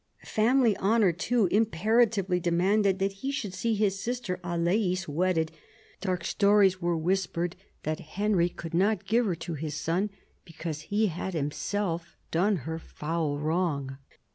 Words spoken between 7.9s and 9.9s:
Henry could not give her to his